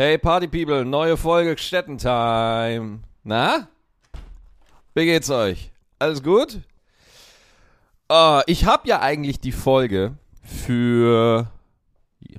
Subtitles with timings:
[0.00, 3.00] Hey Party People, neue Folge Städtentime.
[3.24, 3.66] Na?
[4.94, 5.72] Wie geht's euch?
[5.98, 6.60] Alles gut?
[8.08, 10.14] Uh, ich habe ja eigentlich die Folge
[10.44, 11.50] für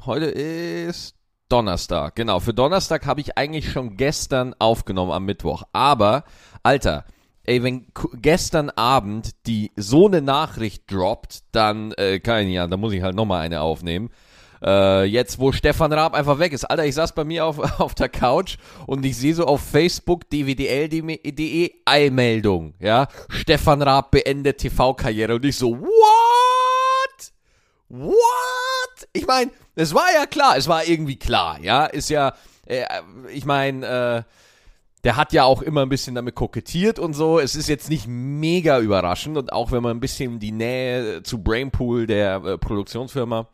[0.06, 1.16] heute ist
[1.50, 2.16] Donnerstag.
[2.16, 5.64] Genau, für Donnerstag habe ich eigentlich schon gestern aufgenommen am Mittwoch.
[5.74, 6.24] Aber,
[6.64, 7.04] Alter,
[7.44, 12.80] ey, wenn gestern Abend die so eine Nachricht droppt, dann äh, kann ich an, dann
[12.80, 14.12] muss ich halt nochmal eine aufnehmen.
[14.62, 16.66] Äh, jetzt, wo Stefan Raab einfach weg ist.
[16.66, 20.30] Alter, ich saß bei mir auf, auf der Couch und ich sehe so auf Facebook
[20.30, 23.08] dwdl.de Eilmeldung, ja.
[23.30, 27.32] Stefan Raab beendet TV-Karriere und ich so, what?
[27.90, 29.08] What?
[29.14, 31.86] Ich meine, es war ja klar, es war irgendwie klar, ja.
[31.86, 32.34] Ist ja,
[32.66, 32.86] äh,
[33.34, 34.24] ich meine, äh,
[35.04, 37.40] der hat ja auch immer ein bisschen damit kokettiert und so.
[37.40, 41.42] Es ist jetzt nicht mega überraschend und auch wenn man ein bisschen die Nähe zu
[41.42, 43.48] Brainpool, der äh, Produktionsfirma,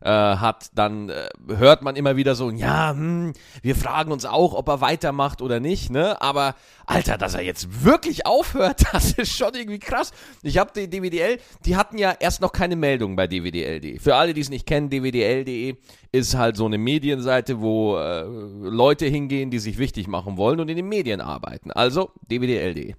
[0.00, 3.32] äh, hat, dann äh, hört man immer wieder so, ja, hm,
[3.62, 6.20] wir fragen uns auch, ob er weitermacht oder nicht, ne?
[6.20, 6.54] Aber
[6.86, 10.12] Alter, dass er jetzt wirklich aufhört, das ist schon irgendwie krass.
[10.42, 13.98] Ich habe die DWDL, die hatten ja erst noch keine Meldung bei dwdl.de.
[13.98, 15.76] Für alle, die es nicht kennen, dwdl.de
[16.12, 20.68] ist halt so eine Medienseite, wo äh, Leute hingehen, die sich wichtig machen wollen und
[20.68, 21.70] in den Medien arbeiten.
[21.70, 22.94] Also dwdl.de.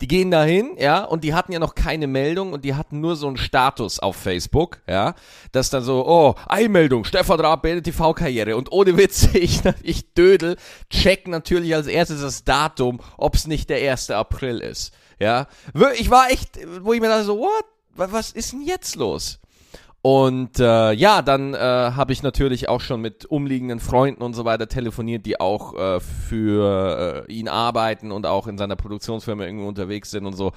[0.00, 3.16] Die gehen dahin, ja, und die hatten ja noch keine Meldung und die hatten nur
[3.16, 5.14] so einen Status auf Facebook, ja,
[5.50, 10.56] das dann so, oh, Eilmeldung, Stefan Raab beendet TV-Karriere und ohne Witz, ich, ich dödel,
[10.88, 14.10] check natürlich als erstes das Datum, ob es nicht der 1.
[14.10, 15.48] April ist, ja.
[15.96, 17.64] Ich war echt, wo ich mir dachte so, what?
[17.94, 19.40] Was ist denn jetzt los?
[20.10, 24.46] Und äh, ja, dann äh, habe ich natürlich auch schon mit umliegenden Freunden und so
[24.46, 29.66] weiter telefoniert, die auch äh, für äh, ihn arbeiten und auch in seiner Produktionsfirma irgendwie
[29.66, 30.52] unterwegs sind und so.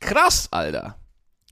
[0.00, 0.96] Krass, Alter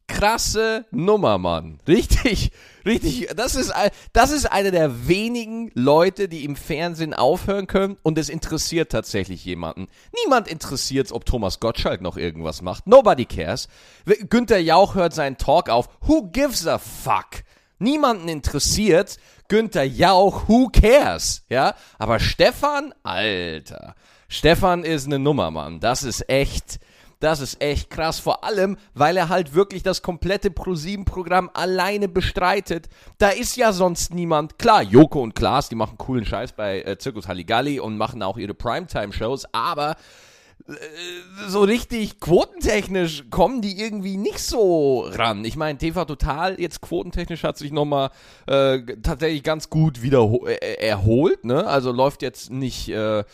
[0.06, 1.78] krasse Nummer, Mann.
[1.88, 2.50] Richtig,
[2.84, 3.28] richtig.
[3.36, 3.72] Das ist,
[4.12, 9.44] das ist einer der wenigen Leute, die im Fernsehen aufhören können und es interessiert tatsächlich
[9.44, 9.86] jemanden.
[10.24, 12.86] Niemand interessiert, ob Thomas Gottschalk noch irgendwas macht.
[12.86, 13.68] Nobody cares.
[14.28, 15.88] Günther Jauch hört seinen Talk auf.
[16.02, 17.44] Who gives a fuck?
[17.78, 19.18] Niemanden interessiert.
[19.48, 21.42] Günther Jauch, who cares?
[21.48, 23.94] Ja, aber Stefan, Alter.
[24.28, 25.80] Stefan ist eine Nummer, Mann.
[25.80, 26.80] Das ist echt,
[27.24, 32.90] das ist echt krass, vor allem, weil er halt wirklich das komplette ProSieben-Programm alleine bestreitet.
[33.16, 34.58] Da ist ja sonst niemand.
[34.58, 38.36] Klar, Joko und Klaas, die machen coolen Scheiß bei äh, Zirkus Halligalli und machen auch
[38.36, 39.96] ihre Primetime-Shows, aber
[40.68, 40.72] äh,
[41.48, 45.46] so richtig quotentechnisch kommen die irgendwie nicht so ran.
[45.46, 48.10] Ich meine, TV Total jetzt quotentechnisch hat sich nochmal
[48.46, 51.66] äh, tatsächlich ganz gut wieder äh, erholt, ne?
[51.66, 53.24] Also läuft jetzt nicht äh,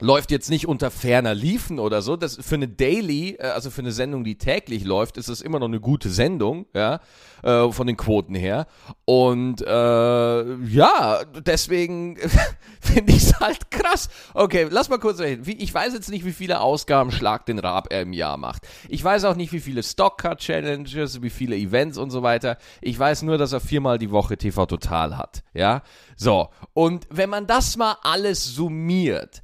[0.00, 2.16] läuft jetzt nicht unter ferner Liefen oder so.
[2.16, 5.58] Das für eine Daily, äh, also für eine Sendung, die täglich läuft, ist das immer
[5.58, 7.00] noch eine gute Sendung, ja,
[7.42, 8.66] äh, von den Quoten her.
[9.04, 12.16] Und äh, ja, deswegen
[12.80, 14.08] finde ich es halt krass.
[14.34, 15.44] Okay, lass mal kurz reden.
[15.46, 18.66] Ich weiß jetzt nicht, wie viele Ausgaben Schlag den Rab er im Jahr macht.
[18.88, 22.58] Ich weiß auch nicht, wie viele Stockcard-Challenges, wie viele Events und so weiter.
[22.80, 25.82] Ich weiß nur, dass er viermal die Woche TV Total hat, ja.
[26.16, 29.42] So, und wenn man das mal alles summiert,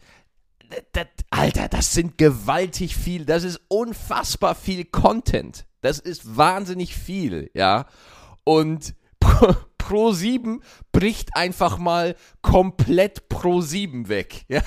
[0.93, 5.67] das, Alter, das sind gewaltig viel, das ist unfassbar viel Content.
[5.81, 7.87] Das ist wahnsinnig viel, ja.
[8.45, 8.95] Und
[9.79, 14.45] Pro 7 bricht einfach mal komplett Pro 7 weg.
[14.49, 14.63] Ja,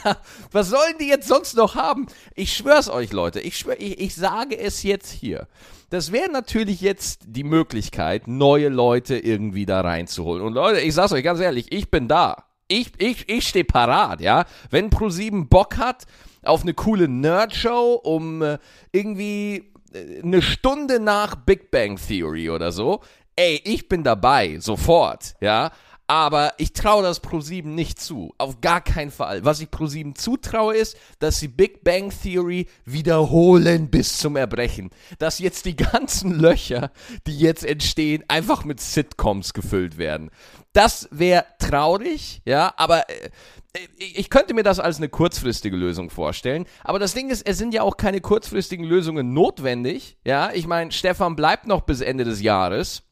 [0.51, 2.07] was sollen die jetzt sonst noch haben?
[2.35, 3.39] Ich schwör's euch, Leute.
[3.39, 5.47] Ich schwör, ich, ich sage es jetzt hier.
[5.89, 10.43] Das wäre natürlich jetzt die Möglichkeit, neue Leute irgendwie da reinzuholen.
[10.45, 14.21] Und Leute, ich sag's euch ganz ehrlich, ich bin da ich, ich, ich stehe parat,
[14.21, 14.45] ja.
[14.69, 16.05] Wenn Pro7 Bock hat
[16.43, 18.57] auf eine coole Nerd-Show um äh,
[18.91, 23.01] irgendwie äh, eine Stunde nach Big Bang Theory oder so,
[23.35, 25.71] ey, ich bin dabei, sofort, ja.
[26.07, 28.33] Aber ich traue das Pro7 nicht zu.
[28.37, 29.43] Auf gar keinen Fall.
[29.43, 34.89] Was ich Pro7 zutraue, ist, dass sie Big Bang Theory wiederholen bis zum Erbrechen.
[35.19, 36.91] Dass jetzt die ganzen Löcher,
[37.27, 40.31] die jetzt entstehen, einfach mit Sitcoms gefüllt werden.
[40.71, 43.29] Das wäre traurig, ja, aber äh,
[43.97, 46.65] ich könnte mir das als eine kurzfristige Lösung vorstellen.
[46.83, 50.17] Aber das Ding ist, es sind ja auch keine kurzfristigen Lösungen notwendig.
[50.23, 53.03] Ja, ich meine, Stefan bleibt noch bis Ende des Jahres.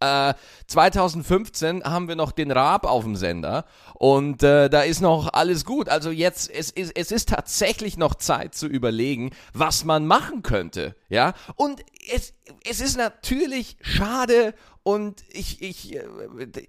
[0.00, 5.32] 2015 äh, haben wir noch den Raab auf dem Sender und äh, da ist noch
[5.34, 5.88] alles gut.
[5.90, 10.96] Also jetzt, es ist, es ist tatsächlich noch Zeit zu überlegen, was man machen könnte.
[11.10, 11.82] Ja, und
[12.12, 12.32] es,
[12.66, 16.06] es ist natürlich schade und ich, ich, äh,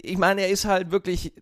[0.01, 1.34] ich meine, er ist halt wirklich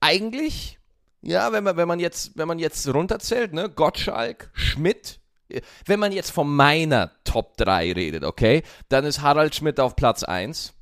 [0.00, 0.78] eigentlich,
[1.20, 5.20] ja, wenn man, wenn man jetzt, wenn man jetzt runterzählt, ne, Gottschalk, Schmidt,
[5.84, 10.22] wenn man jetzt von meiner Top 3 redet, okay, dann ist Harald Schmidt auf Platz
[10.22, 10.72] 1.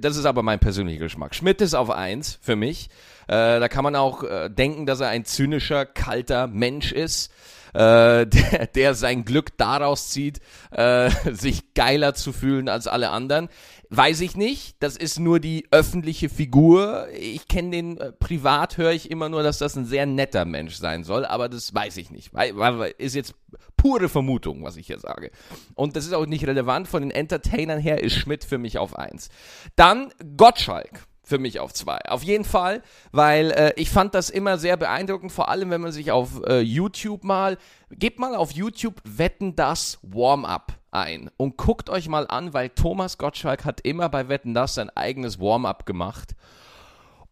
[0.00, 1.34] Das ist aber mein persönlicher Geschmack.
[1.34, 2.88] Schmidt ist auf eins für mich.
[3.28, 7.32] Äh, da kann man auch äh, denken, dass er ein zynischer, kalter Mensch ist,
[7.74, 8.26] äh,
[8.74, 10.40] der, sein Glück daraus zieht,
[11.30, 13.48] sich geiler zu fühlen als alle anderen.
[13.92, 14.76] Weiß ich nicht.
[14.78, 17.08] Das ist nur die öffentliche Figur.
[17.12, 20.76] Ich kenne den äh, privat, höre ich immer nur, dass das ein sehr netter Mensch
[20.76, 22.32] sein soll, aber das weiß ich nicht.
[22.32, 23.34] Weil, weil, ist jetzt
[23.76, 25.32] pure Vermutung, was ich hier sage.
[25.74, 26.86] Und das ist auch nicht relevant.
[26.86, 29.28] Von den Entertainern her ist Schmidt für mich auf eins.
[29.74, 31.98] Dann Gottschalk für mich auf zwei.
[32.08, 32.82] Auf jeden Fall,
[33.12, 36.60] weil äh, ich fand das immer sehr beeindruckend, vor allem wenn man sich auf äh,
[36.60, 37.56] YouTube mal,
[37.90, 43.16] gebt mal auf YouTube Wetten das Warm-up ein und guckt euch mal an, weil Thomas
[43.16, 46.34] Gottschalk hat immer bei Wetten das sein eigenes Warm-up gemacht.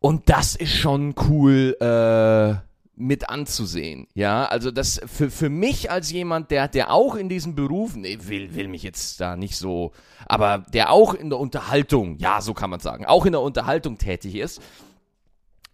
[0.00, 2.54] Und das ist schon cool äh,
[2.98, 4.06] mit anzusehen.
[4.14, 8.18] Ja, also das für, für mich als jemand, der, der auch in diesem Beruf, nee,
[8.22, 9.92] will, will mich jetzt da nicht so,
[10.26, 13.98] aber der auch in der Unterhaltung, ja, so kann man sagen, auch in der Unterhaltung
[13.98, 14.60] tätig ist,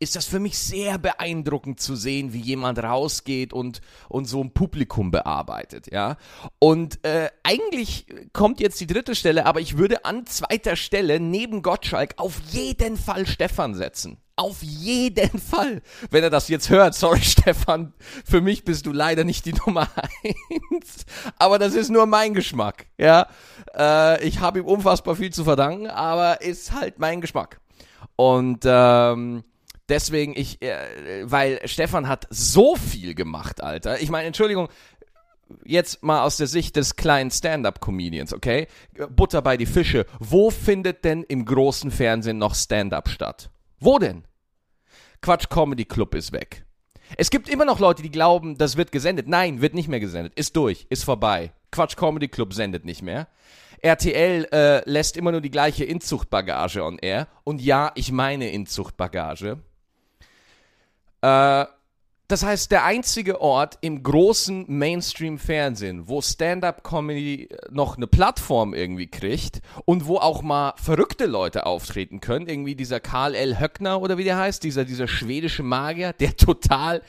[0.01, 4.53] ist das für mich sehr beeindruckend zu sehen, wie jemand rausgeht und, und so ein
[4.53, 6.17] Publikum bearbeitet, ja.
[6.59, 11.63] Und äh, eigentlich kommt jetzt die dritte Stelle, aber ich würde an zweiter Stelle neben
[11.63, 14.19] Gottschalk auf jeden Fall Stefan setzen.
[14.37, 15.81] Auf jeden Fall.
[16.11, 17.93] Wenn er das jetzt hört, sorry Stefan,
[18.25, 21.07] für mich bist du leider nicht die Nummer eins.
[21.39, 23.29] Aber das ist nur mein Geschmack, ja.
[23.77, 27.61] Äh, ich habe ihm unfassbar viel zu verdanken, aber ist halt mein Geschmack.
[28.17, 29.45] Und ähm,
[29.89, 34.01] Deswegen, ich, äh, weil Stefan hat so viel gemacht, Alter.
[34.01, 34.69] Ich meine, Entschuldigung,
[35.65, 38.67] jetzt mal aus der Sicht des kleinen Stand-up-Comedians, okay?
[39.11, 40.07] Butter bei die Fische.
[40.19, 43.51] Wo findet denn im großen Fernsehen noch Stand-up statt?
[43.85, 44.25] Wo denn?
[45.21, 46.65] Quatsch Comedy Club ist weg.
[47.19, 49.29] Es gibt immer noch Leute, die glauben, das wird gesendet.
[49.29, 50.33] Nein, wird nicht mehr gesendet.
[50.37, 51.53] Ist durch, ist vorbei.
[51.71, 53.29] Quatsch Comedy Club sendet nicht mehr.
[53.83, 57.29] RTL äh, lässt immer nur die gleiche Inzuchtbagage on air.
[57.45, 59.59] Und ja, ich meine Inzuchtbagage.
[61.21, 61.65] Äh,
[62.35, 69.61] das heißt, der einzige Ort im großen Mainstream-Fernsehen, wo Stand-up-Comedy noch eine Plattform irgendwie kriegt
[69.85, 73.61] und wo auch mal verrückte Leute auftreten können, irgendwie dieser Karl L.
[73.61, 77.03] Höckner oder wie der heißt, dieser, dieser schwedische Magier, der total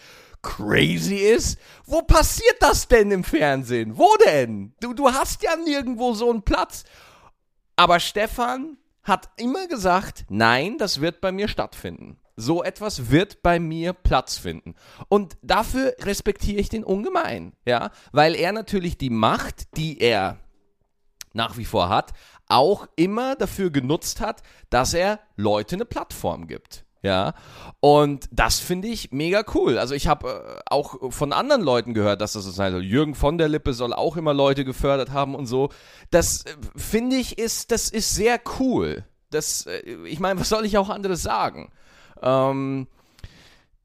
[0.44, 1.58] crazy ist.
[1.86, 3.98] Wo passiert das denn im Fernsehen?
[3.98, 4.76] Wo denn?
[4.80, 6.84] Du, du hast ja nirgendwo so einen Platz.
[7.76, 12.20] Aber Stefan hat immer gesagt, nein, das wird bei mir stattfinden.
[12.36, 14.76] So etwas wird bei mir Platz finden.
[15.08, 20.40] Und dafür respektiere ich den ungemein, ja, weil er natürlich die Macht, die er
[21.34, 22.14] nach wie vor hat,
[22.48, 26.86] auch immer dafür genutzt hat, dass er Leute eine Plattform gibt.
[27.06, 27.36] Ja,
[27.82, 29.78] und das finde ich mega cool.
[29.78, 32.84] Also ich habe äh, auch von anderen Leuten gehört, dass das so sein soll.
[32.84, 35.70] Jürgen von der Lippe soll auch immer Leute gefördert haben und so.
[36.10, 39.04] Das äh, finde ich ist, das ist sehr cool.
[39.30, 41.72] Das, äh, ich meine, was soll ich auch anderes sagen?
[42.22, 42.88] Ähm,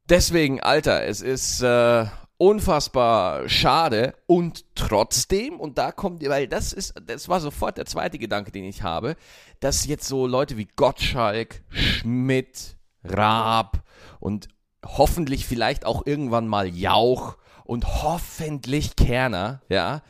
[0.09, 2.07] deswegen, Alter, es ist äh,
[2.41, 8.19] unfassbar schade und trotzdem, und da kommt, weil das ist, das war sofort der zweite
[8.19, 9.17] Gedanke, den ich habe,
[9.61, 13.83] dass jetzt so Leute wie Gottschalk, Schmidt, Raab
[14.21, 14.49] und
[14.85, 20.03] hoffentlich vielleicht auch irgendwann mal Jauch und hoffentlich Kerner, ja,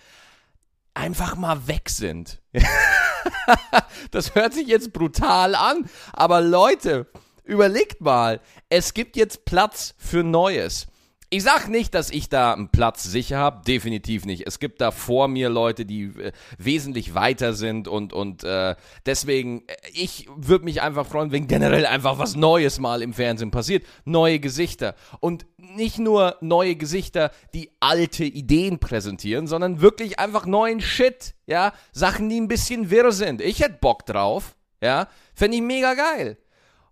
[0.94, 2.40] einfach mal weg sind.
[4.12, 7.06] das hört sich jetzt brutal an, aber Leute,
[7.50, 10.86] Überlegt mal, es gibt jetzt Platz für Neues.
[11.30, 14.46] Ich sag nicht, dass ich da einen Platz sicher habe, definitiv nicht.
[14.46, 19.64] Es gibt da vor mir Leute, die äh, wesentlich weiter sind und und äh, deswegen
[19.66, 23.84] äh, ich würde mich einfach freuen, wenn generell einfach was Neues mal im Fernsehen passiert,
[24.04, 30.80] neue Gesichter und nicht nur neue Gesichter, die alte Ideen präsentieren, sondern wirklich einfach neuen
[30.80, 33.40] Shit, ja, Sachen, die ein bisschen wirr sind.
[33.40, 36.38] Ich hätte Bock drauf, ja, fände ich mega geil.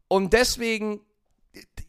[0.08, 1.00] Und deswegen,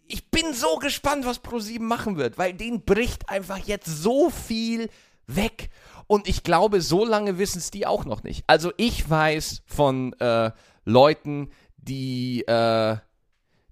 [0.08, 4.90] ich bin so gespannt, was Pro7 machen wird, weil denen bricht einfach jetzt so viel
[5.28, 5.70] weg.
[6.08, 8.44] Und ich glaube, so lange wissen es die auch noch nicht.
[8.48, 10.52] Also ich weiß von äh,
[10.86, 12.98] Leuten, die, äh,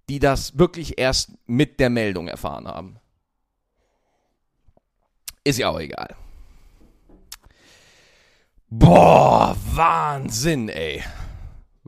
[0.10, 3.00] die das wirklich erst mit der Meldung erfahren haben.
[5.44, 6.16] Ist ja auch egal.
[8.70, 11.04] Boah, Wahnsinn, ey.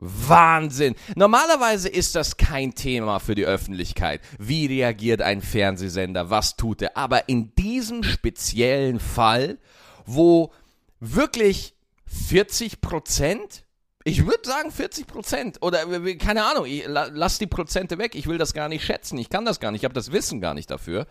[0.00, 0.94] Wahnsinn.
[1.14, 4.22] Normalerweise ist das kein Thema für die Öffentlichkeit.
[4.38, 6.30] Wie reagiert ein Fernsehsender?
[6.30, 6.96] Was tut er?
[6.96, 9.58] Aber in diesem speziellen Fall,
[10.06, 10.52] wo
[11.00, 11.74] wirklich
[12.06, 13.64] 40 Prozent,
[14.04, 15.84] ich würde sagen 40 Prozent oder
[16.16, 18.14] keine Ahnung, ich, lass die Prozente weg.
[18.14, 19.18] Ich will das gar nicht schätzen.
[19.18, 19.82] Ich kann das gar nicht.
[19.82, 21.06] Ich habe das Wissen gar nicht dafür.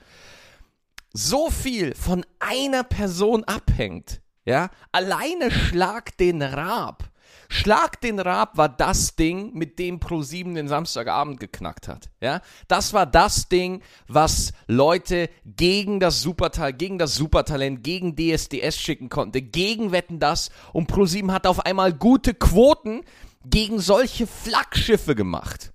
[1.13, 4.21] So viel von einer Person abhängt.
[4.45, 7.03] Ja, alleine Schlag den Rab
[7.51, 12.11] Schlag den Rab war das Ding, mit dem Pro7 den Samstagabend geknackt hat.
[12.21, 18.77] Ja, das war das Ding, was Leute gegen das Supertal, gegen das Supertalent, gegen DSDS
[18.77, 23.01] schicken konnte, gegen Wetten das und Pro7 hat auf einmal gute Quoten
[23.43, 25.73] gegen solche Flaggschiffe gemacht.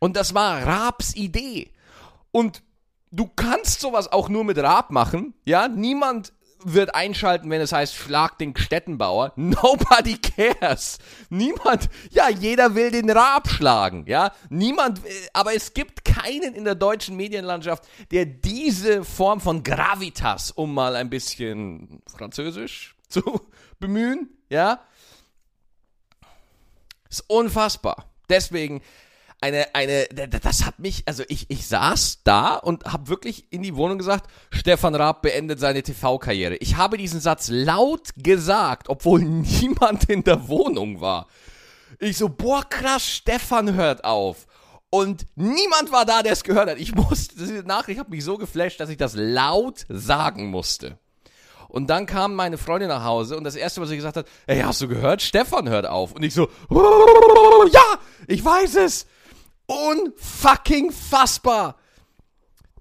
[0.00, 1.72] Und das war Rabs Idee.
[2.32, 2.62] Und
[3.12, 5.32] du kannst sowas auch nur mit Raab machen.
[5.46, 6.33] Ja, niemand
[6.64, 9.32] wird einschalten, wenn es heißt, schlag den Stettenbauer.
[9.36, 10.98] Nobody cares.
[11.28, 14.32] Niemand, ja, jeder will den Raab schlagen, ja.
[14.48, 15.00] Niemand,
[15.32, 20.96] aber es gibt keinen in der deutschen Medienlandschaft, der diese Form von Gravitas, um mal
[20.96, 23.22] ein bisschen französisch zu
[23.78, 24.80] bemühen, ja.
[27.08, 28.10] Ist unfassbar.
[28.28, 28.82] Deswegen,
[29.44, 33.76] eine, eine, das hat mich, also ich, ich saß da und habe wirklich in die
[33.76, 36.56] Wohnung gesagt, Stefan Raab beendet seine TV-Karriere.
[36.56, 41.26] Ich habe diesen Satz laut gesagt, obwohl niemand in der Wohnung war.
[41.98, 44.46] Ich so, boah, krass, Stefan hört auf.
[44.88, 46.78] Und niemand war da, der es gehört hat.
[46.78, 50.98] Ich musste, diese Nachricht hat mich so geflasht, dass ich das laut sagen musste.
[51.68, 54.60] Und dann kam meine Freundin nach Hause und das erste, was sie gesagt hat, ey,
[54.60, 55.20] hast du gehört?
[55.20, 56.12] Stefan hört auf.
[56.12, 56.48] Und ich so,
[57.72, 59.06] ja, ich weiß es
[59.66, 61.76] unfucking fassbar.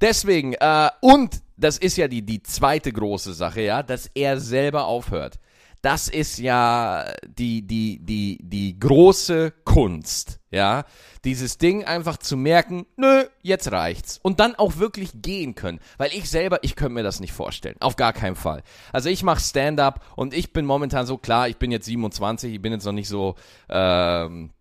[0.02, 4.86] Deswegen, äh, und das ist ja die, die zweite große Sache, ja, dass er selber
[4.86, 5.40] aufhört.
[5.82, 10.86] Das ist ja die, die, die, die große Kunst, ja.
[11.25, 14.18] Dieses Ding einfach zu merken, nö, jetzt reicht's.
[14.24, 15.80] Und dann auch wirklich gehen können.
[15.98, 17.75] Weil ich selber, ich könnte mir das nicht vorstellen.
[17.82, 18.63] Auf gar keinen Fall.
[18.94, 22.62] Also ich mache Stand-up und ich bin momentan so klar, ich bin jetzt 27, ich
[22.62, 23.36] bin jetzt noch nicht so,
[23.68, 24.52] ähm,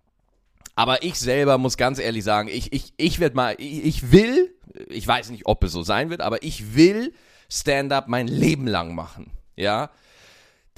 [0.74, 4.54] aber ich selber muss ganz ehrlich sagen, ich, ich, ich werde mal, ich, ich will,
[4.88, 7.12] ich weiß nicht, ob es so sein wird, aber ich will
[7.50, 9.30] Stand-up mein Leben lang machen.
[9.56, 9.90] Ja.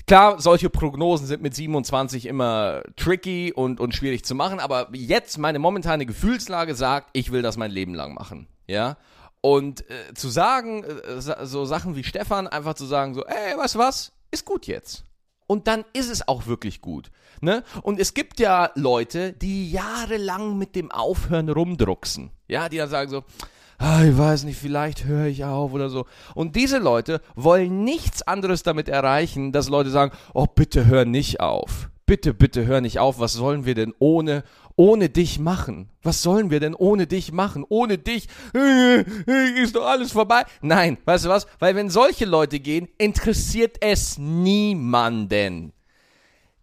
[0.06, 5.38] Klar, solche Prognosen sind mit 27 immer tricky und, und schwierig zu machen, aber jetzt
[5.38, 8.48] meine momentane Gefühlslage sagt, ich will das mein Leben lang machen.
[8.66, 8.96] Ja.
[9.40, 13.76] Und äh, zu sagen, äh, so Sachen wie Stefan, einfach zu sagen, so, ey, weißt
[13.76, 15.04] du was, ist gut jetzt.
[15.46, 17.10] Und dann ist es auch wirklich gut.
[17.40, 17.62] Ne?
[17.82, 22.30] Und es gibt ja Leute, die jahrelang mit dem Aufhören rumdrucksen.
[22.48, 23.24] Ja, die dann sagen so,
[23.78, 26.06] ah, ich weiß nicht, vielleicht höre ich auf oder so.
[26.34, 31.40] Und diese Leute wollen nichts anderes damit erreichen, dass Leute sagen, oh, bitte hör nicht
[31.40, 31.90] auf.
[32.06, 33.18] Bitte, bitte hör nicht auf.
[33.18, 34.44] Was sollen wir denn ohne
[34.76, 35.88] ohne dich machen?
[36.02, 37.64] Was sollen wir denn ohne dich machen?
[37.68, 38.28] Ohne dich
[39.62, 40.44] ist doch alles vorbei.
[40.60, 41.46] Nein, weißt du was?
[41.58, 45.72] Weil wenn solche Leute gehen, interessiert es niemanden.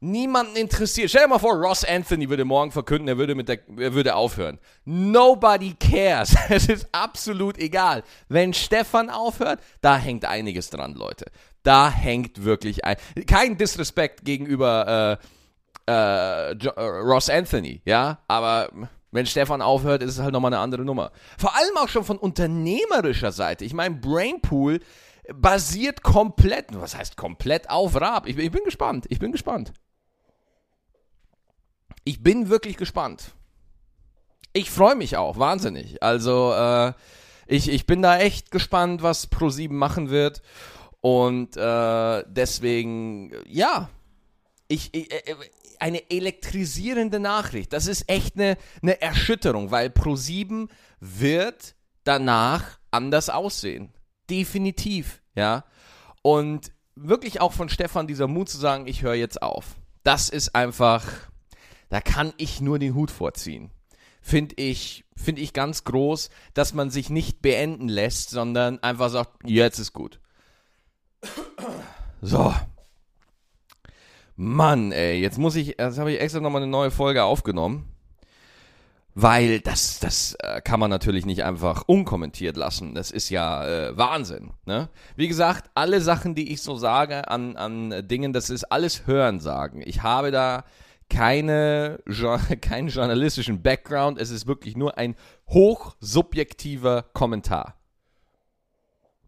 [0.04, 1.12] Niemanden interessiert.
[1.12, 4.16] Stell dir mal vor, Ross Anthony würde morgen verkünden, er würde, mit der, er würde
[4.16, 4.58] aufhören.
[4.84, 6.36] Nobody cares.
[6.50, 8.04] Es ist absolut egal.
[8.28, 11.26] Wenn Stefan aufhört, da hängt einiges dran, Leute.
[11.62, 12.98] Da hängt wirklich ein.
[13.28, 15.26] Kein Disrespect gegenüber äh,
[15.88, 18.70] äh, äh, Ross Anthony, ja, aber
[19.12, 21.12] wenn Stefan aufhört, ist es halt nochmal eine andere Nummer.
[21.38, 23.66] Vor allem auch schon von unternehmerischer Seite.
[23.66, 24.80] Ich meine, Brainpool
[25.34, 28.28] basiert komplett, was heißt komplett auf Raab.
[28.28, 29.74] Ich, ich bin gespannt, ich bin gespannt.
[32.04, 33.34] Ich bin wirklich gespannt.
[34.54, 36.02] Ich freue mich auch, wahnsinnig.
[36.02, 36.94] Also, äh,
[37.48, 40.42] ich, ich bin da echt gespannt, was Pro7 machen wird.
[41.02, 43.90] Und äh, deswegen, ja,
[44.72, 45.36] ich, ich, äh,
[45.80, 47.74] eine elektrisierende Nachricht.
[47.74, 53.92] Das ist echt eine, eine Erschütterung, weil Pro7 wird danach anders aussehen.
[54.30, 55.66] Definitiv, ja.
[56.22, 59.76] Und wirklich auch von Stefan dieser Mut zu sagen, ich höre jetzt auf.
[60.04, 61.06] Das ist einfach,
[61.90, 63.72] da kann ich nur den Hut vorziehen.
[64.22, 69.50] Finde ich, finde ich ganz groß, dass man sich nicht beenden lässt, sondern einfach sagt,
[69.50, 70.20] jetzt ist gut.
[72.22, 72.54] So,
[74.36, 77.88] Mann, ey, jetzt muss ich, jetzt habe ich extra nochmal eine neue Folge aufgenommen.
[79.14, 82.96] Weil das, das äh, kann man natürlich nicht einfach unkommentiert lassen.
[82.96, 84.52] Das ist ja äh, Wahnsinn.
[84.66, 84.88] Ne?
[85.18, 89.82] Wie gesagt, alle Sachen, die ich so sage an, an Dingen, das ist alles Hörensagen.
[89.86, 90.64] Ich habe da
[91.10, 92.00] keine,
[92.62, 94.18] keinen journalistischen Background.
[94.18, 95.16] Es ist wirklich nur ein
[95.50, 97.76] hochsubjektiver Kommentar.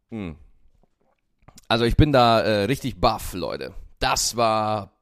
[0.10, 0.38] Hm.
[1.68, 3.74] Also ich bin da äh, richtig baff, Leute.
[4.00, 4.93] Das war.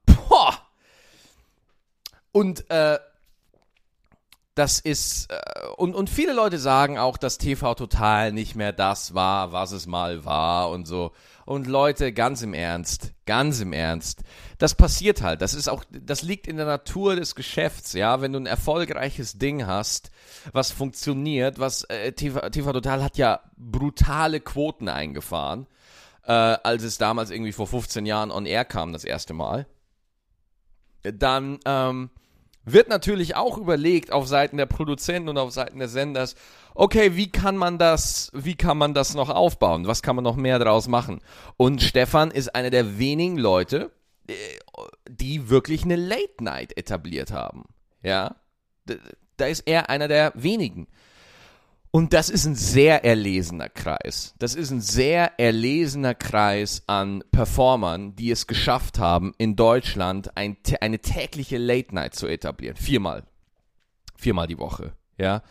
[2.32, 3.00] Und äh,
[4.56, 9.14] das ist, äh, und, und viele Leute sagen auch, dass TV Total nicht mehr das
[9.14, 11.14] war, was es mal war und so.
[11.46, 14.22] Und Leute, ganz im Ernst, ganz im Ernst,
[14.58, 15.42] das passiert halt.
[15.42, 18.22] Das ist auch, das liegt in der Natur des Geschäfts, ja.
[18.22, 20.12] Wenn du ein erfolgreiches Ding hast,
[20.52, 25.66] was funktioniert, was äh, TV, TV Total hat ja brutale Quoten eingefahren,
[26.26, 29.66] äh, als es damals irgendwie vor 15 Jahren on air kam, das erste Mal.
[31.04, 32.12] dann ähm,
[32.66, 36.36] wird natürlich auch überlegt auf Seiten der Produzenten und auf Seiten des Senders,
[36.76, 39.88] okay, wie kann man das, wie kann man das noch aufbauen?
[39.88, 41.22] Was kann man noch mehr daraus machen?
[41.58, 43.92] Und Stefan ist einer der wenigen Leute,
[44.28, 44.34] äh,
[45.10, 47.66] die wirklich eine Late Night etabliert haben.
[48.04, 48.36] Ja,
[49.38, 50.88] da ist er einer der wenigen.
[51.94, 54.34] Und das ist ein sehr erlesener Kreis.
[54.40, 60.56] Das ist ein sehr erlesener Kreis an Performern, die es geschafft haben, in Deutschland ein,
[60.80, 62.78] eine tägliche Late Night zu etablieren.
[62.78, 63.24] Viermal.
[64.16, 64.94] Viermal die Woche.
[65.18, 65.44] Ja.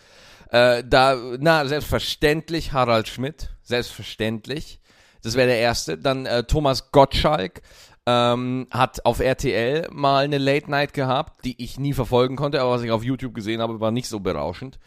[0.50, 3.50] Äh, da, na, selbstverständlich Harald Schmidt.
[3.62, 4.80] Selbstverständlich.
[5.22, 5.98] Das wäre der erste.
[5.98, 7.60] Dann äh, Thomas Gottschalk
[8.06, 12.70] ähm, hat auf RTL mal eine Late Night gehabt, die ich nie verfolgen konnte, aber
[12.70, 14.78] was ich auf YouTube gesehen habe, war nicht so berauschend.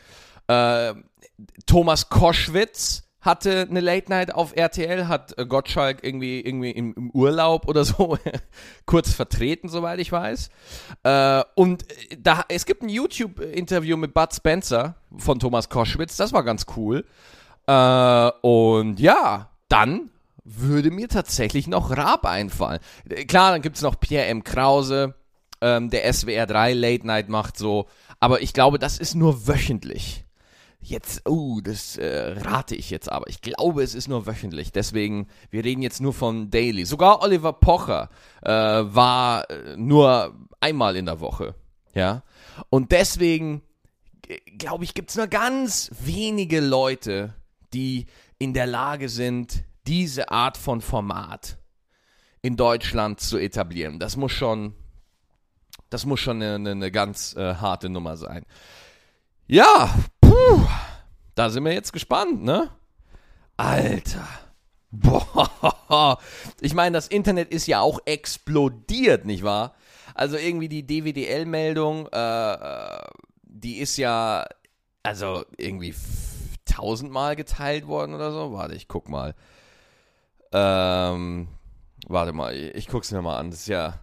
[0.47, 0.93] Äh,
[1.65, 7.09] Thomas Koschwitz hatte eine Late Night auf RTL, hat äh, Gottschalk irgendwie, irgendwie im, im
[7.11, 8.17] Urlaub oder so
[8.85, 10.49] kurz vertreten, soweit ich weiß.
[11.03, 16.33] Äh, und äh, da, es gibt ein YouTube-Interview mit Bud Spencer von Thomas Koschwitz, das
[16.33, 17.05] war ganz cool.
[17.65, 20.09] Äh, und ja, dann
[20.43, 22.79] würde mir tatsächlich noch Raab einfallen.
[23.27, 24.43] Klar, dann gibt es noch Pierre M.
[24.43, 25.15] Krause,
[25.61, 27.87] ähm, der SWR 3 Late Night macht so,
[28.19, 30.22] aber ich glaube, das ist nur wöchentlich.
[30.85, 33.29] Jetzt, oh, das äh, rate ich jetzt aber.
[33.29, 34.73] Ich glaube, es ist nur wöchentlich.
[34.73, 36.83] Deswegen, wir reden jetzt nur von Daily.
[36.83, 38.09] Sogar Oliver Pocher
[38.41, 41.55] äh, war äh, nur einmal in der Woche.
[41.93, 42.23] Ja.
[42.69, 43.61] Und deswegen,
[44.57, 47.33] glaube ich, gibt es nur ganz wenige Leute,
[47.73, 51.59] die in der Lage sind, diese Art von Format
[52.41, 53.99] in Deutschland zu etablieren.
[53.99, 54.75] Das muss schon,
[55.89, 58.45] das muss schon eine, eine ganz äh, harte Nummer sein.
[59.47, 59.93] Ja,
[60.33, 60.67] puh,
[61.35, 62.69] da sind wir jetzt gespannt, ne?
[63.57, 64.27] Alter.
[64.91, 66.19] Boah.
[66.61, 69.75] Ich meine, das Internet ist ja auch explodiert, nicht wahr?
[70.13, 73.01] Also irgendwie die DWDL-Meldung, äh, äh,
[73.43, 74.45] die ist ja,
[75.01, 75.95] also irgendwie
[76.65, 78.53] tausendmal geteilt worden oder so.
[78.53, 79.35] Warte, ich guck mal.
[80.51, 81.47] Ähm,
[82.07, 83.49] warte mal, ich guck's mir mal an.
[83.51, 83.99] Das ist ja.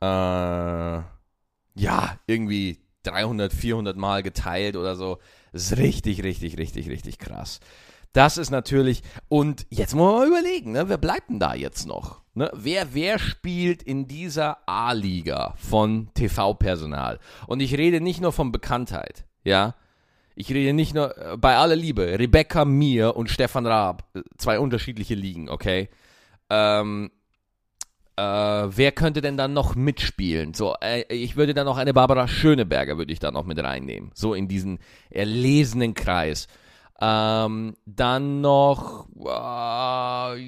[0.00, 1.02] Äh,
[1.74, 5.18] ja, irgendwie 300, 400 Mal geteilt oder so.
[5.52, 7.60] Das ist richtig, richtig, richtig, richtig krass.
[8.12, 11.86] Das ist natürlich, und jetzt muss man mal überlegen, ne, wer bleibt denn da jetzt
[11.86, 12.22] noch?
[12.32, 12.50] Ne?
[12.54, 17.18] Wer, wer spielt in dieser A-Liga von TV-Personal?
[17.46, 19.74] Und ich rede nicht nur von Bekanntheit, ja.
[20.34, 24.60] Ich rede nicht nur, äh, bei aller Liebe, Rebecca Mir und Stefan Raab, äh, zwei
[24.60, 25.88] unterschiedliche Ligen, okay?
[26.48, 27.10] Ähm,
[28.16, 30.54] äh, wer könnte denn dann noch mitspielen?
[30.54, 34.10] So, äh, ich würde dann noch eine Barbara Schöneberger würde ich da noch mit reinnehmen.
[34.14, 34.78] So in diesen
[35.10, 36.48] erlesenen Kreis.
[36.98, 40.38] Ähm, dann noch äh,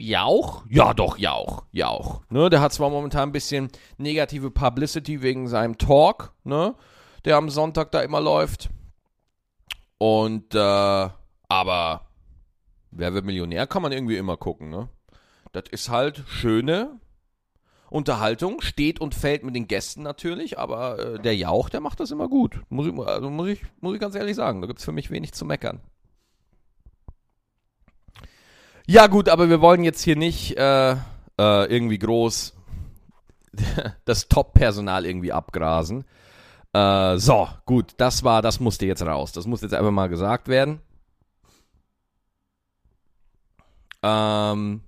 [0.00, 0.64] Jauch?
[0.70, 1.64] Ja, doch, Jauch.
[1.72, 2.22] Jauch.
[2.30, 6.74] Ne, der hat zwar momentan ein bisschen negative Publicity wegen seinem Talk, ne,
[7.26, 8.70] der am Sonntag da immer läuft.
[9.98, 11.08] Und, äh,
[11.48, 12.08] aber
[12.90, 14.88] wer wird Millionär, kann man irgendwie immer gucken, ne?
[15.52, 17.00] Das ist halt schöne
[17.90, 22.10] Unterhaltung, steht und fällt mit den Gästen natürlich, aber äh, der Jauch, der macht das
[22.10, 22.60] immer gut.
[22.68, 25.10] Muss ich, also muss ich, muss ich ganz ehrlich sagen, da gibt es für mich
[25.10, 25.80] wenig zu meckern.
[28.86, 30.96] Ja, gut, aber wir wollen jetzt hier nicht äh, äh,
[31.38, 32.54] irgendwie groß
[34.04, 36.04] das Top-Personal irgendwie abgrasen.
[36.72, 39.32] Äh, so, gut, das war, das musste jetzt raus.
[39.32, 40.80] Das muss jetzt einfach mal gesagt werden.
[44.02, 44.82] Ähm,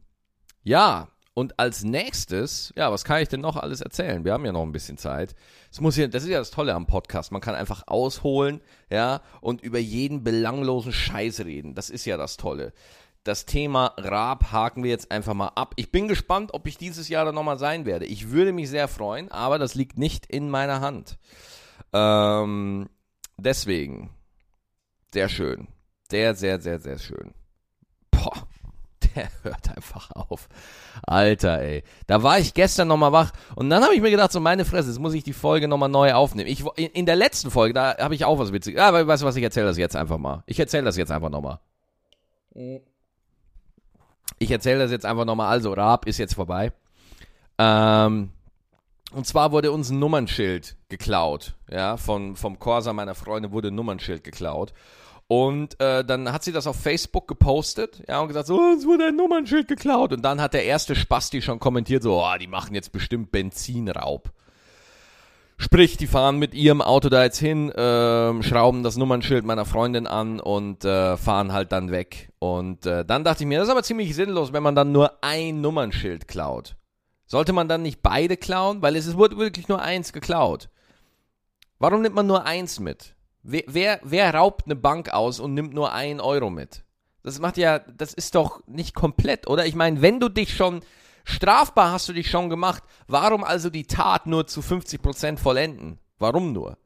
[0.63, 4.25] ja, und als nächstes, ja, was kann ich denn noch alles erzählen?
[4.25, 5.35] Wir haben ja noch ein bisschen Zeit.
[5.71, 7.33] Das, muss hier, das ist ja das Tolle am Podcast.
[7.33, 11.75] Man kann einfach ausholen, ja, und über jeden belanglosen Scheiß reden.
[11.75, 12.73] Das ist ja das Tolle.
[13.23, 15.75] Das Thema Raab haken wir jetzt einfach mal ab.
[15.77, 18.07] Ich bin gespannt, ob ich dieses Jahr dann nochmal sein werde.
[18.07, 21.19] Ich würde mich sehr freuen, aber das liegt nicht in meiner Hand.
[21.93, 22.89] Ähm,
[23.37, 24.11] deswegen,
[25.13, 25.69] sehr schön.
[26.11, 27.35] Sehr, sehr, sehr, sehr schön.
[28.11, 28.49] Boah,
[29.15, 30.49] der hört einfach auf.
[31.03, 31.83] Alter, ey.
[32.07, 34.89] Da war ich gestern nochmal wach und dann habe ich mir gedacht, so meine Fresse,
[34.89, 36.49] jetzt muss ich die Folge nochmal neu aufnehmen.
[36.49, 38.81] Ich, in der letzten Folge, da habe ich auch was Witziges.
[38.81, 40.43] Ah, weißt du was, ich erzähle das jetzt einfach mal.
[40.47, 41.61] Ich erzähle das jetzt einfach nochmal.
[44.39, 45.49] Ich erzähle das jetzt einfach nochmal.
[45.49, 46.73] Also, Raab ist jetzt vorbei.
[47.59, 48.31] Ähm,
[49.13, 51.55] und zwar wurde uns ein Nummernschild geklaut.
[51.69, 54.73] Ja, von, vom Corsa meiner Freunde wurde ein Nummernschild geklaut.
[55.31, 59.05] Und äh, dann hat sie das auf Facebook gepostet, ja, und gesagt, so, es wurde
[59.05, 60.13] ein Nummernschild geklaut.
[60.13, 64.33] Und dann hat der erste Spasti schon kommentiert, so, oh, die machen jetzt bestimmt Benzinraub.
[65.57, 70.09] Sprich, die fahren mit ihrem Auto da jetzt hin, äh, schrauben das Nummernschild meiner Freundin
[70.09, 72.33] an und äh, fahren halt dann weg.
[72.41, 75.23] Und äh, dann dachte ich mir, das ist aber ziemlich sinnlos, wenn man dann nur
[75.23, 76.75] ein Nummernschild klaut.
[77.27, 78.83] Sollte man dann nicht beide klauen?
[78.83, 80.71] Weil es wurde wirklich nur eins geklaut.
[81.79, 83.15] Warum nimmt man nur eins mit?
[83.43, 86.85] Wer, wer, wer raubt eine Bank aus und nimmt nur ein Euro mit?
[87.23, 89.67] Das macht ja, das ist doch nicht komplett, oder?
[89.67, 90.81] Ich meine, wenn du dich schon,
[91.25, 95.99] strafbar hast du dich schon gemacht, warum also die Tat nur zu 50% vollenden?
[96.19, 96.79] Warum nur?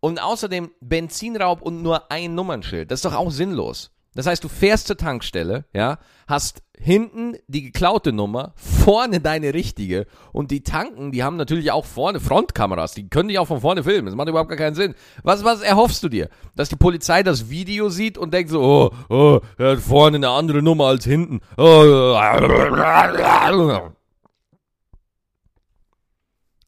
[0.00, 2.90] Und außerdem Benzinraub und nur ein Nummernschild.
[2.90, 3.90] Das ist doch auch sinnlos.
[4.18, 10.08] Das heißt, du fährst zur Tankstelle, ja, hast hinten die geklaute Nummer, vorne deine richtige
[10.32, 13.84] und die Tanken, die haben natürlich auch vorne Frontkameras, die können dich auch von vorne
[13.84, 14.06] filmen.
[14.06, 14.96] Das macht überhaupt gar keinen Sinn.
[15.22, 16.30] Was, was erhoffst du dir?
[16.56, 20.30] Dass die Polizei das Video sieht und denkt so, oh, oh, er hat vorne eine
[20.30, 21.40] andere Nummer als hinten.
[21.56, 22.18] Oh,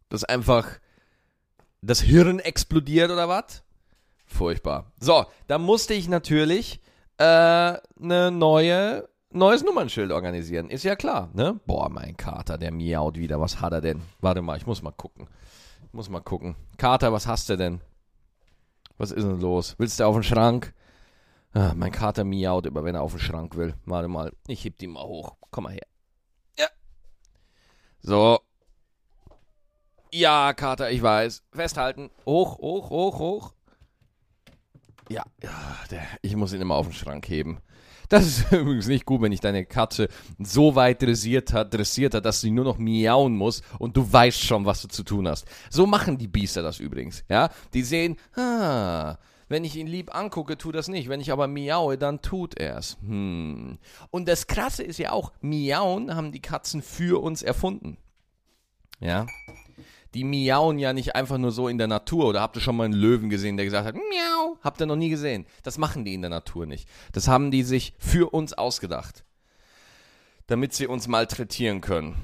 [0.09, 0.69] das ist einfach
[1.83, 3.65] das Hirn explodiert oder was?
[4.25, 4.93] Furchtbar.
[5.01, 6.81] So, da musste ich natürlich
[7.21, 10.71] äh, eine neue neues Nummernschild organisieren.
[10.71, 11.61] Ist ja klar, ne?
[11.67, 13.41] Boah, mein Kater, der miaut wieder.
[13.41, 14.03] Was hat er denn?
[14.21, 15.29] Warte mal, ich muss mal gucken.
[15.87, 16.57] Ich muss mal gucken.
[16.79, 17.81] Kater, was hast du denn?
[18.99, 19.77] Was ist denn los?
[19.79, 20.75] Willst du auf den Schrank?
[21.53, 23.75] Ah, mein Kater miaut immer, wenn er auf den Schrank will.
[23.85, 25.37] Warte mal, ich heb die mal hoch.
[25.51, 25.87] Komm mal her.
[26.59, 26.69] Ja.
[28.01, 28.41] So,
[30.13, 31.45] ja, Kater, ich weiß.
[31.53, 32.11] Festhalten.
[32.27, 33.53] Hoch, hoch, hoch, hoch.
[35.11, 37.59] Ja, ja der, ich muss ihn immer auf den Schrank heben.
[38.09, 42.25] Das ist übrigens nicht gut, wenn ich deine Katze so weit dressiert hat, dressiert hat,
[42.25, 45.47] dass sie nur noch miauen muss und du weißt schon, was du zu tun hast.
[45.69, 47.51] So machen die Biester das übrigens, ja?
[47.75, 49.17] Die sehen, ah,
[49.49, 51.09] wenn ich ihn lieb angucke, tut das nicht.
[51.09, 52.99] Wenn ich aber miaue, dann tut er's.
[53.05, 53.79] Hm.
[54.11, 57.99] Und das Krasse ist ja auch, miauen haben die Katzen für uns erfunden.
[59.01, 59.27] Ja?
[60.15, 62.27] Die miauen ja nicht einfach nur so in der Natur.
[62.27, 64.57] Oder habt ihr schon mal einen Löwen gesehen, der gesagt hat, miau?
[64.63, 65.47] Habt ihr noch nie gesehen.
[65.63, 66.89] Das machen die in der Natur nicht.
[67.13, 69.25] Das haben die sich für uns ausgedacht.
[70.47, 72.17] Damit sie uns malträtieren können.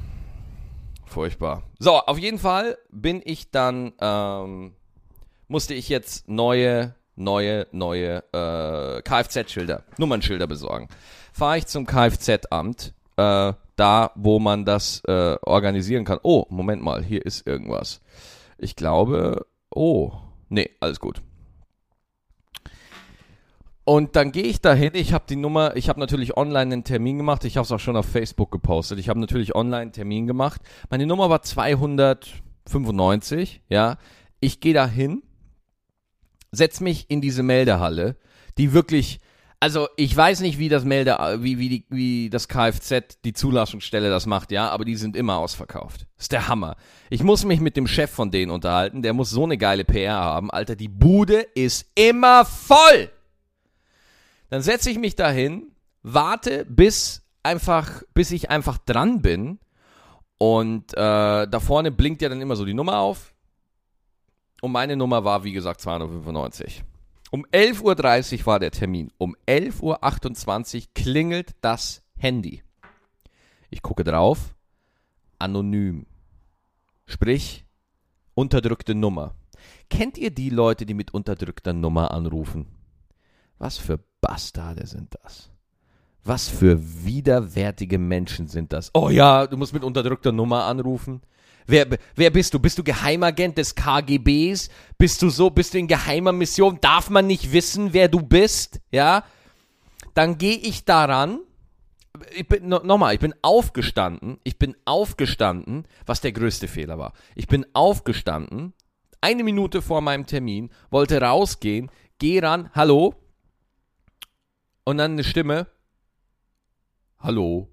[1.06, 1.62] Furchtbar.
[1.78, 4.74] So, auf jeden Fall bin ich dann, ähm,
[5.46, 10.88] musste ich jetzt neue, neue, neue äh, Kfz-Schilder, Nummernschilder besorgen.
[11.32, 16.20] Fahre ich zum Kfz-Amt, äh, da, wo man das äh, organisieren kann.
[16.22, 18.00] Oh, Moment mal, hier ist irgendwas.
[18.58, 20.12] Ich glaube, oh,
[20.48, 21.22] nee, alles gut.
[23.84, 27.18] Und dann gehe ich dahin, ich habe die Nummer, ich habe natürlich online einen Termin
[27.18, 28.98] gemacht, ich habe es auch schon auf Facebook gepostet.
[28.98, 30.60] Ich habe natürlich online einen Termin gemacht.
[30.90, 33.98] Meine Nummer war 295, ja.
[34.40, 35.22] Ich gehe dahin,
[36.50, 38.16] setz mich in diese Meldehalle,
[38.58, 39.20] die wirklich
[39.60, 44.10] also ich weiß nicht, wie das Melde, wie, wie, die, wie das Kfz, die Zulassungsstelle
[44.10, 46.06] das macht, ja, aber die sind immer ausverkauft.
[46.18, 46.76] Ist der Hammer.
[47.10, 50.14] Ich muss mich mit dem Chef von denen unterhalten, der muss so eine geile PR
[50.14, 50.50] haben.
[50.50, 53.10] Alter, die Bude ist immer voll.
[54.50, 59.58] Dann setze ich mich dahin, warte, bis einfach, bis ich einfach dran bin.
[60.38, 63.32] Und äh, da vorne blinkt ja dann immer so die Nummer auf.
[64.60, 66.84] Und meine Nummer war, wie gesagt, 295.
[67.30, 69.10] Um 11.30 Uhr war der Termin.
[69.18, 72.62] Um 11.28 Uhr klingelt das Handy.
[73.70, 74.54] Ich gucke drauf.
[75.38, 76.06] Anonym.
[77.06, 77.64] Sprich,
[78.34, 79.34] unterdrückte Nummer.
[79.90, 82.66] Kennt ihr die Leute, die mit unterdrückter Nummer anrufen?
[83.58, 85.50] Was für Bastarde sind das?
[86.24, 88.90] Was für widerwärtige Menschen sind das?
[88.94, 91.22] Oh ja, du musst mit unterdrückter Nummer anrufen.
[91.66, 92.58] Wer, wer bist du?
[92.58, 94.68] Bist du Geheimagent des KGBs?
[94.98, 96.78] Bist du so, bist du in geheimer Mission?
[96.80, 98.80] Darf man nicht wissen, wer du bist?
[98.92, 99.24] Ja?
[100.14, 101.40] Dann gehe ich daran.
[102.34, 104.38] Ich bin, no, nochmal, ich bin aufgestanden.
[104.44, 107.12] Ich bin aufgestanden, was der größte Fehler war.
[107.34, 108.72] Ich bin aufgestanden,
[109.20, 113.14] eine Minute vor meinem Termin, wollte rausgehen, geh ran, hallo.
[114.84, 115.66] Und dann eine Stimme.
[117.18, 117.68] Hallo.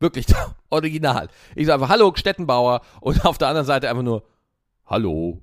[0.00, 0.26] Wirklich,
[0.70, 1.28] original.
[1.54, 2.82] Ich sage einfach, hallo, Stettenbauer.
[3.00, 4.24] Und auf der anderen Seite einfach nur,
[4.86, 5.42] hallo.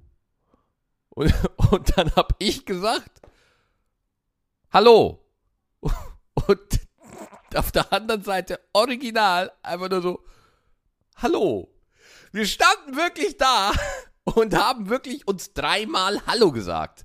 [1.10, 1.34] Und,
[1.72, 3.22] und dann habe ich gesagt,
[4.72, 5.22] hallo.
[6.48, 6.80] Und
[7.56, 10.24] auf der anderen Seite original einfach nur so,
[11.15, 11.74] hallo.
[12.32, 13.72] Wir standen wirklich da
[14.26, 17.05] und haben wirklich uns dreimal Hallo gesagt.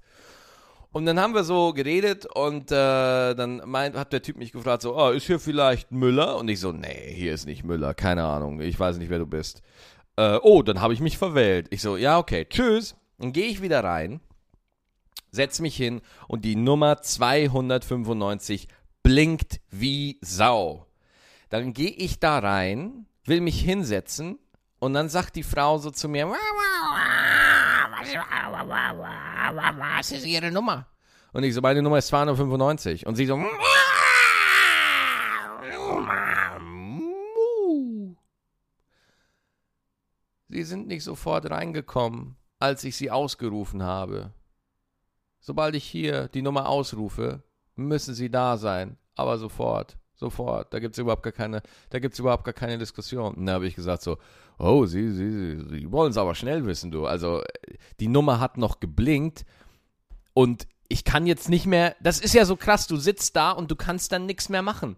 [0.92, 4.82] Und dann haben wir so geredet und äh, dann meint, hat der Typ mich gefragt,
[4.82, 6.36] so, oh, ist hier vielleicht Müller?
[6.36, 9.26] Und ich so, nee, hier ist nicht Müller, keine Ahnung, ich weiß nicht, wer du
[9.26, 9.62] bist.
[10.16, 11.68] Äh, oh, dann habe ich mich verwählt.
[11.70, 12.96] Ich so, ja, okay, tschüss.
[13.18, 14.20] Dann gehe ich wieder rein,
[15.30, 18.66] setz mich hin und die Nummer 295
[19.02, 20.86] blinkt wie Sau.
[21.50, 24.38] Dann gehe ich da rein, will mich hinsetzen
[24.78, 26.26] und dann sagt die Frau so zu mir,
[29.78, 30.86] was ist Ihre Nummer?
[31.32, 33.06] Und ich so, meine Nummer ist 295.
[33.06, 33.38] Und sie so,
[40.48, 44.32] Sie sind nicht sofort reingekommen, als ich Sie ausgerufen habe.
[45.38, 47.44] Sobald ich hier die Nummer ausrufe,
[47.76, 49.96] müssen Sie da sein, aber sofort.
[50.20, 50.72] Sofort.
[50.74, 53.34] Da gibt es überhaupt gar keine, da gibt's überhaupt gar keine Diskussion.
[53.34, 54.18] Und da habe ich gesagt so,
[54.58, 57.06] oh, Sie, Sie, Sie wollen es aber schnell wissen, du.
[57.06, 57.42] Also
[58.00, 59.46] die Nummer hat noch geblinkt
[60.34, 63.70] und ich kann jetzt nicht mehr, das ist ja so krass, du sitzt da und
[63.70, 64.96] du kannst dann nichts mehr machen.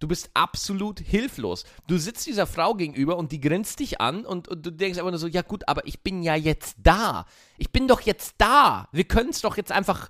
[0.00, 1.64] Du bist absolut hilflos.
[1.86, 5.12] Du sitzt dieser Frau gegenüber und die grinst dich an und, und du denkst einfach
[5.12, 7.26] nur so, ja gut, aber ich bin ja jetzt da.
[7.58, 8.88] Ich bin doch jetzt da.
[8.90, 10.08] Wir können es doch jetzt einfach,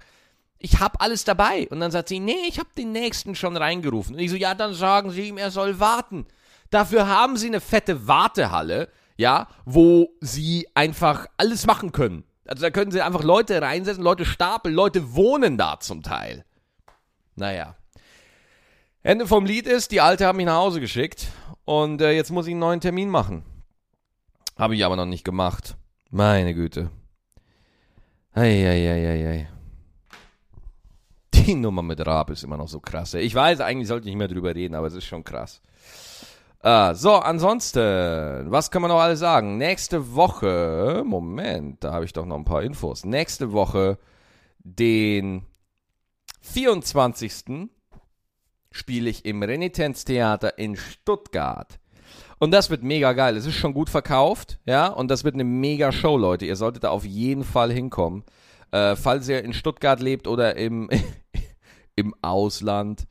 [0.65, 1.69] ich habe alles dabei.
[1.69, 4.15] Und dann sagt sie, nee, ich habe den Nächsten schon reingerufen.
[4.15, 6.25] Und ich so, ja, dann sagen Sie ihm, er soll warten.
[6.71, 12.25] Dafür haben Sie eine fette Wartehalle, ja, wo Sie einfach alles machen können.
[12.47, 16.47] Also da können Sie einfach Leute reinsetzen, Leute stapeln, Leute wohnen da zum Teil.
[17.37, 17.77] Naja.
[19.03, 21.27] Ende vom Lied ist, die Alte haben mich nach Hause geschickt
[21.67, 23.45] und äh, jetzt muss ich einen neuen Termin machen.
[24.57, 25.77] Habe ich aber noch nicht gemacht.
[26.11, 26.91] Meine Güte.
[28.33, 29.49] Eieieiei.
[31.47, 33.13] Die Nummer mit Raab ist immer noch so krass.
[33.15, 35.61] Ich weiß, eigentlich sollte ich nicht mehr drüber reden, aber es ist schon krass.
[36.65, 39.59] Uh, so, ansonsten, was kann man noch alles sagen?
[39.59, 43.05] Nächste Woche, Moment, da habe ich doch noch ein paar Infos.
[43.05, 43.99] Nächste Woche,
[44.61, 45.45] den
[46.41, 47.69] 24
[48.71, 51.79] spiele ich im Renitenztheater in Stuttgart.
[52.39, 53.37] Und das wird mega geil.
[53.37, 56.47] Es ist schon gut verkauft, ja, und das wird eine mega Show, Leute.
[56.47, 58.25] Ihr solltet da auf jeden Fall hinkommen.
[58.71, 60.89] Äh, falls ihr in Stuttgart lebt oder im,
[61.97, 63.07] im Ausland,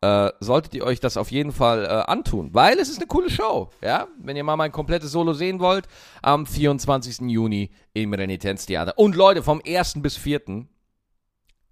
[0.00, 3.30] äh, solltet ihr euch das auf jeden Fall äh, antun, weil es ist eine coole
[3.30, 4.08] Show, ja.
[4.18, 5.86] Wenn ihr mal mein komplettes Solo sehen wollt,
[6.22, 7.30] am 24.
[7.30, 8.98] Juni im Renitenztheater.
[8.98, 10.02] Und Leute, vom 1.
[10.02, 10.66] bis 4.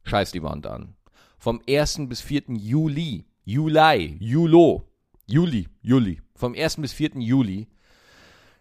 [0.05, 0.97] Scheiß die Wand an.
[1.39, 2.03] Vom 1.
[2.09, 2.43] bis 4.
[2.51, 4.85] Juli Juli, Julo,
[5.27, 6.21] Juli, Juli.
[6.37, 6.77] Vom 1.
[6.77, 7.17] bis 4.
[7.17, 7.67] Juli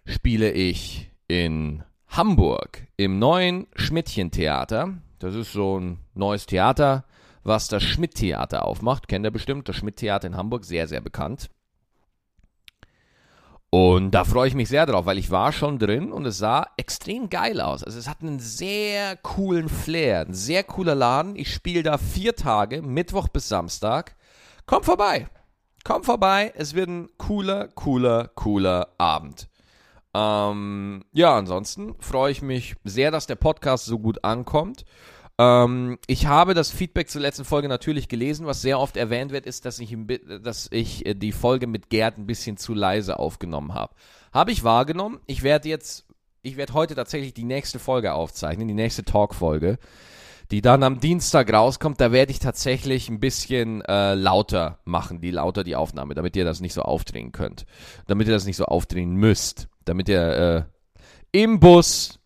[0.06, 4.98] spiele ich in Hamburg im neuen Schmidtchen-Theater.
[5.20, 7.06] Das ist so ein neues Theater,
[7.50, 9.10] was das Schmidt-Theater aufmacht.
[9.10, 11.50] Kennt ihr bestimmt, das Schmidt-Theater in Hamburg, sehr, sehr bekannt.
[13.72, 16.68] Und da freue ich mich sehr drauf, weil ich war schon drin und es sah
[16.78, 17.84] extrem geil aus.
[17.84, 21.36] Also es hat einen sehr coolen Flair, ein sehr cooler Laden.
[21.36, 24.16] Ich spiele da vier Tage, Mittwoch bis Samstag.
[24.66, 25.28] Komm vorbei.
[25.84, 26.54] Komm vorbei.
[26.56, 29.50] Es wird ein cooler, cooler, cooler Abend.
[30.16, 34.86] Ähm, ja, ansonsten freue ich mich sehr, dass der Podcast so gut ankommt.
[35.40, 38.46] Ähm, ich habe das Feedback zur letzten Folge natürlich gelesen.
[38.46, 39.98] Was sehr oft erwähnt wird, ist, dass ich,
[40.44, 43.96] dass ich äh, die Folge mit Gerd ein bisschen zu leise aufgenommen habe.
[44.34, 45.20] Habe ich wahrgenommen.
[45.28, 46.06] Ich werde jetzt,
[46.42, 49.80] ich werde heute tatsächlich die nächste Folge aufzeichnen, die nächste Talk-Folge
[50.52, 55.30] die dann am Dienstag rauskommt, da werde ich tatsächlich ein bisschen äh, lauter machen, die
[55.30, 57.66] lauter die Aufnahme, damit ihr das nicht so aufdrehen könnt.
[58.08, 59.68] Damit ihr das nicht so aufdrehen müsst.
[59.86, 60.68] Damit ihr
[61.32, 62.19] äh, im Bus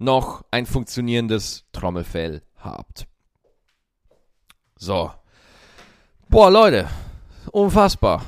[0.00, 3.06] noch ein funktionierendes Trommelfell habt.
[4.76, 5.12] So.
[6.28, 6.88] Boah, Leute.
[7.52, 8.24] Unfassbar.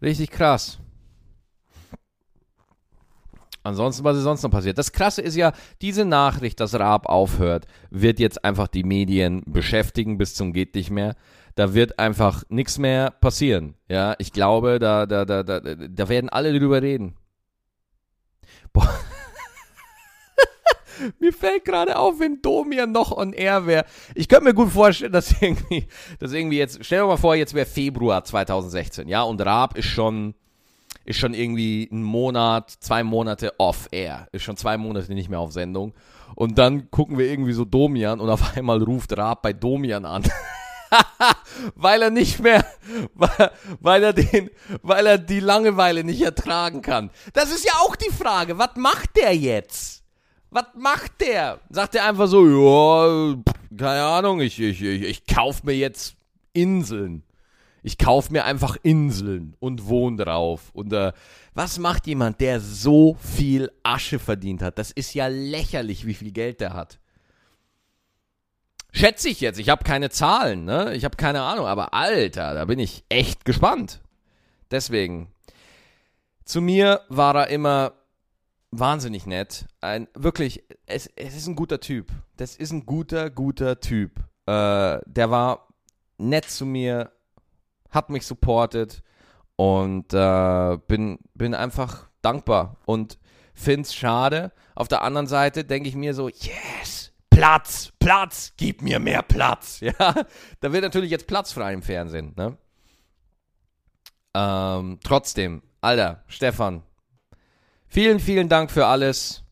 [0.00, 0.78] Richtig krass.
[3.62, 4.76] Ansonsten, was ist sonst noch passiert?
[4.76, 10.18] Das Krasse ist ja, diese Nachricht, dass Raab aufhört, wird jetzt einfach die Medien beschäftigen
[10.18, 11.16] bis zum geht nicht mehr.
[11.54, 13.74] Da wird einfach nichts mehr passieren.
[13.88, 17.16] Ja, ich glaube, da, da, da, da, da werden alle drüber reden.
[18.72, 18.88] Boah.
[21.18, 23.84] Mir fällt gerade auf, wenn Domian noch on air wäre.
[24.14, 25.86] Ich könnte mir gut vorstellen, dass irgendwie,
[26.18, 29.86] dass irgendwie jetzt, stell dir mal vor, jetzt wäre Februar 2016, ja, und Raab ist
[29.86, 30.34] schon,
[31.04, 35.52] ist schon irgendwie ein Monat, zwei Monate off-air, ist schon zwei Monate nicht mehr auf
[35.52, 35.92] Sendung.
[36.34, 40.24] Und dann gucken wir irgendwie so Domian und auf einmal ruft Raab bei Domian an.
[41.74, 42.64] weil er nicht mehr,
[43.80, 44.50] weil, er den,
[44.82, 47.10] weil er die Langeweile nicht ertragen kann.
[47.32, 50.03] Das ist ja auch die Frage, was macht der jetzt?
[50.54, 51.58] Was macht der?
[51.68, 53.36] Sagt er einfach so, ja,
[53.76, 56.14] keine Ahnung, ich, ich, ich, ich kauf mir jetzt
[56.52, 57.24] Inseln.
[57.82, 60.70] Ich kaufe mir einfach Inseln und wohne drauf.
[60.72, 61.12] Und äh,
[61.54, 64.78] was macht jemand, der so viel Asche verdient hat?
[64.78, 67.00] Das ist ja lächerlich, wie viel Geld der hat.
[68.92, 69.58] Schätze ich jetzt.
[69.58, 70.94] Ich habe keine Zahlen, ne?
[70.94, 71.66] Ich habe keine Ahnung.
[71.66, 74.00] Aber Alter, da bin ich echt gespannt.
[74.70, 75.32] Deswegen.
[76.44, 77.94] Zu mir war er immer
[78.78, 79.66] wahnsinnig nett.
[79.80, 82.10] Ein wirklich, es, es ist ein guter Typ.
[82.36, 84.18] Das ist ein guter, guter Typ.
[84.46, 85.68] Äh, der war
[86.18, 87.12] nett zu mir,
[87.90, 89.02] hat mich supportet
[89.56, 93.18] und äh, bin, bin einfach dankbar und
[93.54, 94.52] finde es schade.
[94.74, 99.80] Auf der anderen Seite denke ich mir so, yes, Platz, Platz, gib mir mehr Platz.
[99.84, 100.14] Ja,
[100.60, 102.32] da wird natürlich jetzt Platz frei im Fernsehen.
[102.36, 102.56] Ne?
[104.34, 106.82] Ähm, trotzdem, Alter, Stefan,
[107.94, 109.44] Vielen, vielen Dank für alles.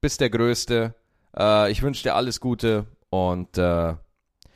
[0.00, 0.94] Bist der Größte.
[1.36, 3.94] Äh, ich wünsche dir alles Gute und äh,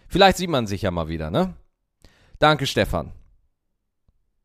[0.09, 1.53] vielleicht sieht man sich ja mal wieder, ne?
[2.39, 3.13] Danke, Stefan.